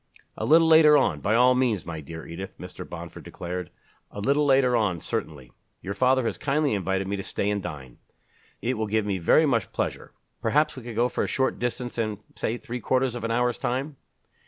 "A 0.35 0.45
little 0.45 0.67
later 0.67 0.97
on, 0.97 1.19
by 1.19 1.35
all 1.35 1.53
means, 1.53 1.85
my 1.85 2.01
dear 2.01 2.25
Edith," 2.25 2.57
Mr. 2.57 2.89
Bomford 2.89 3.23
declared. 3.23 3.69
"A 4.09 4.19
little 4.19 4.47
later 4.47 4.75
on, 4.75 4.99
certainly. 4.99 5.51
Your 5.83 5.93
father 5.93 6.25
has 6.25 6.39
kindly 6.39 6.73
invited 6.73 7.07
me 7.07 7.17
to 7.17 7.21
stay 7.23 7.51
and 7.51 7.61
dine. 7.61 7.99
It 8.63 8.79
will 8.79 8.87
give 8.87 9.05
me 9.05 9.19
very 9.19 9.45
much 9.45 9.71
pleasure. 9.71 10.11
Perhaps 10.41 10.75
we 10.75 10.81
could 10.81 10.95
go 10.95 11.07
for 11.07 11.23
a 11.23 11.27
short 11.27 11.59
distance 11.59 11.99
in 11.99 12.17
say 12.35 12.57
three 12.57 12.79
quarters 12.79 13.13
of 13.13 13.23
an 13.23 13.29
hour's 13.29 13.59
time?" 13.59 13.97